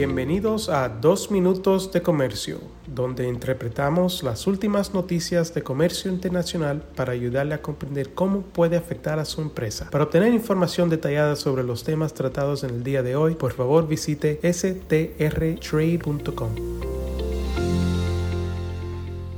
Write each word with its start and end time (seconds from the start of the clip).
Bienvenidos 0.00 0.70
a 0.70 0.88
Dos 0.88 1.30
Minutos 1.30 1.92
de 1.92 2.00
Comercio, 2.00 2.58
donde 2.86 3.28
interpretamos 3.28 4.22
las 4.22 4.46
últimas 4.46 4.94
noticias 4.94 5.52
de 5.52 5.62
comercio 5.62 6.10
internacional 6.10 6.80
para 6.96 7.12
ayudarle 7.12 7.52
a 7.52 7.60
comprender 7.60 8.14
cómo 8.14 8.40
puede 8.40 8.78
afectar 8.78 9.18
a 9.18 9.26
su 9.26 9.42
empresa. 9.42 9.90
Para 9.90 10.04
obtener 10.04 10.32
información 10.32 10.88
detallada 10.88 11.36
sobre 11.36 11.64
los 11.64 11.84
temas 11.84 12.14
tratados 12.14 12.64
en 12.64 12.70
el 12.70 12.82
día 12.82 13.02
de 13.02 13.14
hoy, 13.14 13.34
por 13.34 13.52
favor 13.52 13.86
visite 13.86 14.40
strtrade.com. 14.42 15.20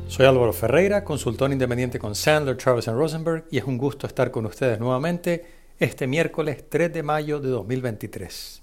Soy 0.07 0.27
Álvaro 0.27 0.53
Ferreira, 0.53 1.03
consultor 1.03 1.51
independiente 1.51 1.99
con 1.99 2.15
Sandler, 2.15 2.57
Travis 2.57 2.87
Rosenberg, 2.87 3.47
y 3.51 3.59
es 3.59 3.65
un 3.65 3.79
gusto 3.79 4.07
estar 4.07 4.31
con 4.31 4.47
ustedes 4.47 4.79
nuevamente 4.79 5.45
este 5.81 6.07
miércoles 6.07 6.67
3 6.69 6.93
de 6.93 7.03
mayo 7.03 7.41
de 7.41 7.49
2023. 7.49 8.62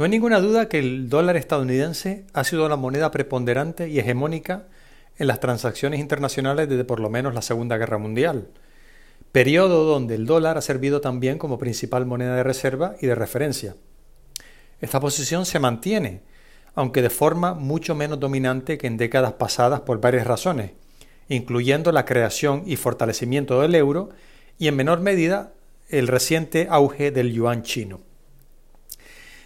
No 0.00 0.04
hay 0.04 0.10
ninguna 0.10 0.40
duda 0.40 0.70
que 0.70 0.78
el 0.78 1.10
dólar 1.10 1.36
estadounidense 1.36 2.24
ha 2.32 2.42
sido 2.42 2.66
la 2.70 2.76
moneda 2.76 3.10
preponderante 3.10 3.90
y 3.90 3.98
hegemónica 3.98 4.64
en 5.18 5.26
las 5.26 5.40
transacciones 5.40 6.00
internacionales 6.00 6.70
desde 6.70 6.84
por 6.84 7.00
lo 7.00 7.10
menos 7.10 7.34
la 7.34 7.42
Segunda 7.42 7.76
Guerra 7.76 7.98
Mundial, 7.98 8.48
periodo 9.30 9.84
donde 9.84 10.14
el 10.14 10.24
dólar 10.24 10.56
ha 10.56 10.62
servido 10.62 11.02
también 11.02 11.36
como 11.36 11.58
principal 11.58 12.06
moneda 12.06 12.34
de 12.34 12.42
reserva 12.42 12.94
y 13.02 13.08
de 13.08 13.14
referencia. 13.14 13.76
Esta 14.80 15.00
posición 15.00 15.44
se 15.44 15.58
mantiene, 15.58 16.22
aunque 16.74 17.02
de 17.02 17.10
forma 17.10 17.52
mucho 17.52 17.94
menos 17.94 18.18
dominante 18.18 18.78
que 18.78 18.86
en 18.86 18.96
décadas 18.96 19.34
pasadas 19.34 19.82
por 19.82 20.00
varias 20.00 20.26
razones, 20.26 20.70
incluyendo 21.28 21.92
la 21.92 22.06
creación 22.06 22.62
y 22.64 22.76
fortalecimiento 22.76 23.60
del 23.60 23.74
euro 23.74 24.08
y 24.56 24.68
en 24.68 24.76
menor 24.76 25.00
medida 25.00 25.52
el 25.90 26.08
reciente 26.08 26.68
auge 26.70 27.10
del 27.10 27.34
yuan 27.34 27.64
chino. 27.64 28.00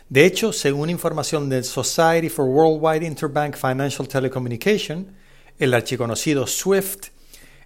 De 0.09 0.25
hecho, 0.27 0.53
según 0.53 0.91
información 0.91 1.49
del 1.49 1.65
Society 1.65 2.29
for 2.29 2.45
Worldwide 2.45 3.06
Interbank 3.06 3.56
Financial 3.56 4.06
Telecommunication, 4.06 5.15
el 5.59 5.73
archiconocido 5.73 6.47
SWIFT, 6.47 7.06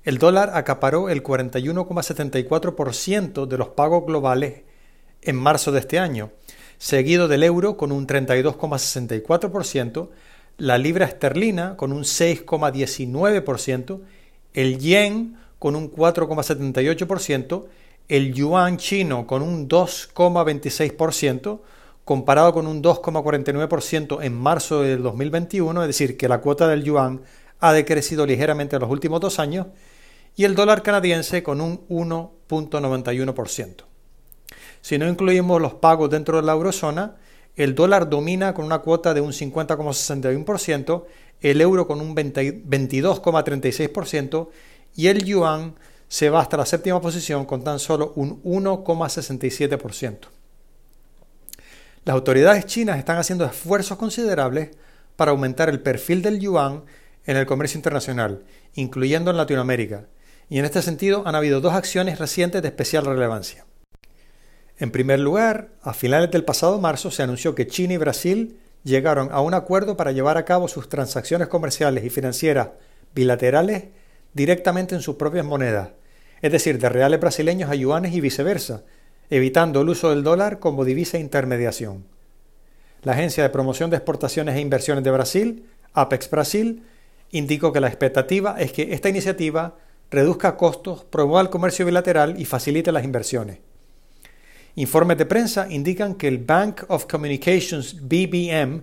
el 0.05 0.19
dólar 0.19 0.53
acaparó 0.55 1.09
el 1.09 1.25
41,74% 1.25 3.47
de 3.47 3.59
los 3.59 3.71
pagos 3.71 4.07
globales 4.07 4.61
en 5.21 5.35
marzo 5.35 5.73
de 5.73 5.81
este 5.81 5.99
año, 5.99 6.31
seguido 6.79 7.27
del 7.27 7.43
euro 7.43 7.77
con 7.77 7.91
un 7.91 8.07
32,64%, 8.07 10.11
la 10.59 10.79
libra 10.79 11.07
esterlina 11.07 11.77
con 11.77 11.93
un 11.93 12.05
6,19%, 12.05 14.01
el 14.55 14.79
yen 14.79 15.39
con 15.59 15.75
un 15.75 15.91
4,78%, 15.91 17.67
el 18.09 18.33
yuan 18.33 18.77
chino 18.77 19.27
con 19.27 19.43
un 19.43 19.69
2,26%, 19.69 21.63
comparado 22.09 22.53
con 22.55 22.67
un 22.67 22.83
2,49% 22.83 24.23
en 24.23 24.33
marzo 24.33 24.81
del 24.81 25.03
2021, 25.03 25.83
es 25.83 25.89
decir, 25.89 26.17
que 26.17 26.27
la 26.27 26.41
cuota 26.41 26.67
del 26.67 26.83
yuan 26.83 27.21
ha 27.61 27.75
decrecido 27.75 28.25
ligeramente 28.25 28.77
en 28.77 28.81
los 28.81 28.91
últimos 28.91 29.21
dos 29.21 29.39
años, 29.39 29.67
y 30.35 30.45
el 30.45 30.55
dólar 30.55 30.83
canadiense 30.83 31.43
con 31.43 31.61
un 31.61 31.87
1,91%. 31.89 33.85
Si 34.81 34.97
no 34.97 35.07
incluimos 35.07 35.61
los 35.61 35.75
pagos 35.75 36.09
dentro 36.09 36.39
de 36.39 36.45
la 36.45 36.53
eurozona, 36.53 37.17
el 37.57 37.75
dólar 37.75 38.09
domina 38.09 38.55
con 38.55 38.65
una 38.65 38.79
cuota 38.79 39.13
de 39.13 39.21
un 39.21 39.33
50,61%, 39.33 41.05
el 41.43 41.61
euro 41.61 41.87
con 41.87 42.01
un 42.01 42.17
22,36% 42.17 44.49
y 44.97 45.09
el 45.09 45.27
yuan 45.27 45.75
se 46.09 46.31
va 46.31 46.41
hasta 46.41 46.57
la 46.57 46.65
séptima 46.65 47.03
posición 47.03 47.45
con 47.45 47.63
tan 47.63 47.79
solo 47.79 48.15
un 48.17 48.43
1,67%. 48.45 50.38
Las 52.05 52.15
autoridades 52.15 52.67
chinas 52.67 52.99
están 52.99 53.19
haciendo 53.19 53.45
esfuerzos 53.45 53.99
considerables 53.99 54.71
para 55.17 55.33
aumentar 55.33 55.69
el 55.69 55.81
perfil 55.81 56.23
del 56.23 56.39
yuan 56.39 56.85
en 57.27 57.37
el 57.37 57.47
comercio 57.47 57.79
internacional, 57.79 58.45
incluyendo 58.75 59.31
en 59.31 59.37
Latinoamérica, 59.37 60.07
y 60.49 60.59
en 60.59 60.65
este 60.65 60.81
sentido 60.81 61.23
han 61.27 61.35
habido 61.35 61.61
dos 61.61 61.75
acciones 61.75 62.19
recientes 62.19 62.63
de 62.63 62.69
especial 62.69 63.05
relevancia. 63.05 63.67
En 64.79 64.91
primer 64.91 65.19
lugar, 65.19 65.71
a 65.83 65.93
finales 65.93 66.31
del 66.31 66.45
pasado 66.45 66.81
marzo 66.81 67.11
se 67.11 67.23
anunció 67.23 67.55
que 67.55 67.67
China 67.67 67.95
y 67.95 67.97
Brasil 67.99 68.59
llegaron 68.85 69.29
a 69.33 69.41
un 69.41 69.55
acuerdo 69.55 69.97
para 69.97 70.13
llevar 70.13 70.39
a 70.39 70.45
cabo 70.45 70.69
sus 70.69 70.89
transacciones 70.89 71.49
comerciales 71.49 72.05
y 72.05 72.11
financieras 72.11 72.69
bilaterales 73.15 73.87
directamente 74.35 74.95
en 74.95 75.03
sus 75.03 75.17
propias 75.17 75.45
monedas, 75.45 75.91
es 76.41 76.53
decir, 76.53 76.79
de 76.79 76.89
reales 76.89 77.19
brasileños 77.19 77.71
a 77.71 77.75
yuanes 77.75 78.15
y 78.15 78.21
viceversa, 78.21 78.85
evitando 79.31 79.83
el 79.83 79.89
uso 79.89 80.11
del 80.11 80.23
dólar 80.23 80.59
como 80.59 80.85
divisa 80.85 81.17
de 81.17 81.25
intermediación. 81.25 82.05
La 83.03 83.13
Agencia 83.13 83.43
de 83.43 83.51
Promoción 83.51 83.91
de 83.91 83.97
Exportaciones 83.97 84.57
e 84.57 84.61
Inversiones 84.61 85.05
de 85.05 85.11
Brasil, 85.11 85.65
Apex 85.93 86.31
Brasil, 86.31 86.83
indicó 87.31 87.73
que 87.73 87.81
la 87.81 87.89
expectativa 87.89 88.57
es 88.59 88.73
que 88.73 88.95
esta 88.95 89.09
iniciativa 89.09 89.77
reduzca 90.11 90.57
costos, 90.57 91.05
promueva 91.05 91.43
el 91.43 91.51
comercio 91.51 91.85
bilateral 91.87 92.41
y 92.41 92.45
facilite 92.45 92.93
las 92.93 93.05
inversiones. 93.05 93.59
Informes 94.75 95.19
de 95.19 95.27
prensa 95.27 95.67
indican 95.71 96.15
que 96.15 96.29
el 96.29 96.39
Bank 96.39 96.85
of 96.89 97.07
Communications 97.07 97.97
BBM, 98.01 98.83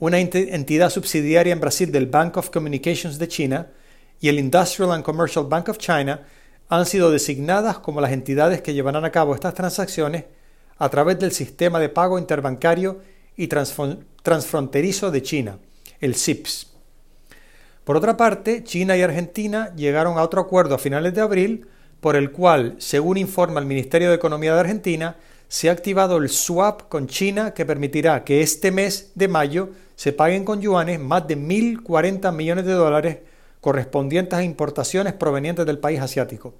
una 0.00 0.18
entidad 0.18 0.90
subsidiaria 0.90 1.52
en 1.52 1.60
Brasil 1.60 1.92
del 1.92 2.06
Bank 2.06 2.36
of 2.36 2.50
Communications 2.50 3.18
de 3.18 3.28
China, 3.28 3.68
y 4.20 4.28
el 4.28 4.38
Industrial 4.38 4.90
and 4.92 5.04
Commercial 5.04 5.46
Bank 5.46 5.68
of 5.68 5.78
China 5.78 6.22
han 6.68 6.86
sido 6.86 7.10
designadas 7.10 7.78
como 7.78 8.00
las 8.00 8.12
entidades 8.12 8.60
que 8.60 8.74
llevarán 8.74 9.04
a 9.04 9.12
cabo 9.12 9.34
estas 9.34 9.54
transacciones 9.54 10.24
a 10.76 10.88
través 10.88 11.18
del 11.18 11.32
sistema 11.32 11.80
de 11.80 11.88
pago 11.88 12.18
interbancario 12.18 13.00
y 13.36 13.48
transfronterizo 13.48 15.10
de 15.10 15.22
China, 15.22 15.58
el 16.00 16.14
CIPS. 16.14 16.72
Por 17.84 17.96
otra 17.96 18.16
parte, 18.16 18.64
China 18.64 18.96
y 18.96 19.02
Argentina 19.02 19.74
llegaron 19.74 20.18
a 20.18 20.22
otro 20.22 20.40
acuerdo 20.40 20.74
a 20.74 20.78
finales 20.78 21.14
de 21.14 21.22
abril 21.22 21.66
por 22.00 22.16
el 22.16 22.30
cual, 22.30 22.76
según 22.78 23.16
informa 23.16 23.60
el 23.60 23.66
Ministerio 23.66 24.10
de 24.10 24.16
Economía 24.16 24.54
de 24.54 24.60
Argentina, 24.60 25.16
se 25.48 25.68
ha 25.68 25.72
activado 25.72 26.18
el 26.18 26.28
swap 26.28 26.82
con 26.88 27.06
China 27.06 27.54
que 27.54 27.64
permitirá 27.64 28.22
que 28.22 28.42
este 28.42 28.70
mes 28.70 29.12
de 29.14 29.28
mayo 29.28 29.70
se 29.96 30.12
paguen 30.12 30.44
con 30.44 30.60
yuanes 30.60 31.00
más 31.00 31.26
de 31.26 31.36
1.040 31.36 32.32
millones 32.32 32.66
de 32.66 32.72
dólares 32.72 33.18
correspondientes 33.60 34.38
a 34.38 34.42
importaciones 34.42 35.12
provenientes 35.14 35.66
del 35.66 35.78
país 35.78 36.00
asiático. 36.00 36.54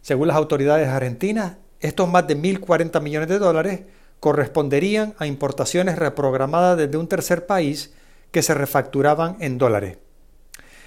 Según 0.00 0.28
las 0.28 0.36
autoridades 0.36 0.88
argentinas, 0.88 1.56
estos 1.80 2.08
más 2.08 2.26
de 2.26 2.36
1.040 2.36 3.00
millones 3.02 3.28
de 3.28 3.38
dólares 3.38 3.80
corresponderían 4.20 5.14
a 5.18 5.26
importaciones 5.26 5.98
reprogramadas 5.98 6.78
desde 6.78 6.96
un 6.96 7.08
tercer 7.08 7.46
país 7.46 7.92
que 8.30 8.42
se 8.42 8.54
refacturaban 8.54 9.36
en 9.40 9.58
dólares. 9.58 9.98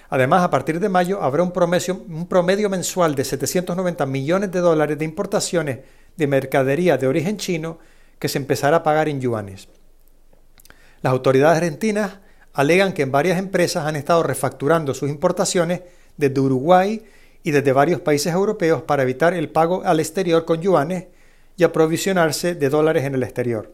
Además, 0.09 0.44
a 0.44 0.50
partir 0.50 0.80
de 0.80 0.90
mayo 0.90 1.22
habrá 1.22 1.44
un 1.44 1.52
promedio, 1.52 2.69
mensual 2.69 3.14
de 3.16 3.25
790 3.25 4.06
millones 4.06 4.52
de 4.52 4.59
dólares 4.59 4.97
de 4.97 5.06
importaciones 5.06 5.79
de 6.16 6.28
mercadería 6.28 6.97
de 6.97 7.08
origen 7.08 7.38
chino 7.38 7.78
que 8.18 8.29
se 8.29 8.38
empezará 8.38 8.78
a 8.78 8.84
pagar 8.84 9.09
en 9.09 9.22
yuanes. 9.22 9.68
Las 11.02 11.12
autoridades 11.12 11.58
argentinas 11.58 12.19
alegan 12.57 12.94
que 12.94 13.03
en 13.03 13.12
varias 13.12 13.38
empresas 13.38 13.85
han 13.85 13.95
estado 13.95 14.23
refacturando 14.23 14.95
sus 14.95 15.12
importaciones 15.12 15.81
desde 16.18 16.41
Uruguay 16.41 17.03
y 17.44 17.51
desde 17.51 17.72
varios 17.72 18.01
países 18.01 18.34
europeos 18.34 18.81
para 18.81 19.03
evitar 19.03 19.35
el 19.35 19.50
pago 19.50 19.84
al 19.85 20.00
exterior 20.00 20.44
con 20.44 20.59
yuanes 20.59 21.06
y 21.56 21.63
aprovisionarse 21.63 22.56
de 22.56 22.69
dólares 22.69 23.03
en 23.03 23.13
el 23.13 23.22
exterior. 23.22 23.72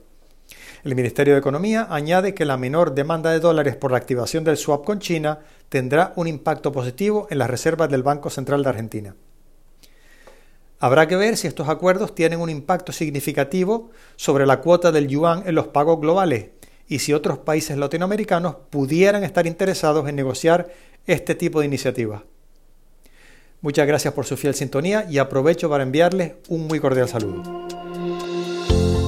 El 0.84 0.96
Ministerio 0.96 1.34
de 1.34 1.40
Economía 1.40 1.88
añade 1.90 2.34
que 2.34 2.44
la 2.44 2.58
menor 2.58 2.94
demanda 2.94 3.32
de 3.32 3.40
dólares 3.40 3.78
por 3.78 3.92
la 3.92 3.98
activación 3.98 4.44
del 4.44 4.58
swap 4.58 4.84
con 4.84 5.00
China 5.00 5.40
tendrá 5.70 6.12
un 6.18 6.28
impacto 6.28 6.74
positivo 6.74 7.26
en 7.30 7.38
las 7.38 7.50
reservas 7.50 7.88
del 7.90 8.04
Banco 8.04 8.30
Central 8.30 8.64
de 8.64 8.70
Argentina. 8.70 9.16
Habrá 10.80 11.08
que 11.08 11.16
ver 11.16 11.38
si 11.38 11.48
estos 11.48 11.70
acuerdos 11.70 12.14
tienen 12.16 12.42
un 12.42 12.50
impacto 12.50 12.92
significativo 12.92 13.92
sobre 14.18 14.46
la 14.46 14.60
cuota 14.60 14.92
del 14.92 15.08
yuan 15.08 15.44
en 15.46 15.56
los 15.56 15.68
pagos 15.68 16.02
globales 16.02 16.50
y 16.94 17.00
si 17.00 17.12
otros 17.12 17.40
países 17.40 17.76
latinoamericanos 17.76 18.56
pudieran 18.70 19.24
estar 19.24 19.48
interesados 19.48 20.08
en 20.08 20.16
negociar 20.16 20.70
este 21.08 21.34
tipo 21.34 21.60
de 21.60 21.66
iniciativas. 21.66 22.22
Muchas 23.62 23.88
gracias 23.88 24.14
por 24.14 24.28
su 24.28 24.38
fiel 24.38 24.54
sintonía 24.54 25.08
y 25.10 25.18
aprovecho 25.18 25.72
para 25.72 25.82
enviarles 25.82 26.34
un 26.50 26.68
muy 26.68 26.80
cordial 26.80 27.10
saludo. 27.10 27.42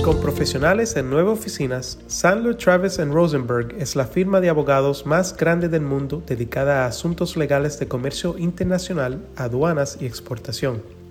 Con 0.03 0.19
profesionales 0.19 0.95
en 0.95 1.11
nueve 1.11 1.29
oficinas, 1.29 1.99
Sandler 2.07 2.55
Travis 2.55 2.97
Rosenberg 2.97 3.75
es 3.77 3.95
la 3.95 4.07
firma 4.07 4.41
de 4.41 4.49
abogados 4.49 5.05
más 5.05 5.37
grande 5.37 5.69
del 5.69 5.81
mundo 5.81 6.23
dedicada 6.25 6.85
a 6.85 6.87
asuntos 6.87 7.37
legales 7.37 7.77
de 7.77 7.87
comercio 7.87 8.35
internacional, 8.39 9.21
aduanas 9.35 9.99
y 10.01 10.07
exportación. 10.07 10.81